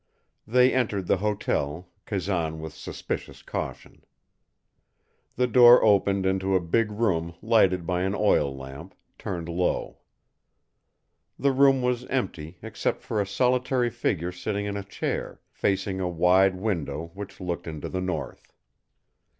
[0.47, 4.03] They entered the hotel, Kazan with suspicious caution.
[5.35, 9.99] The door opened into a big room lighted by an oil lamp, turned low.
[11.37, 16.09] The room was empty except for a solitary figure sitting in a chair, facing a
[16.09, 18.51] wide window which looked into the north.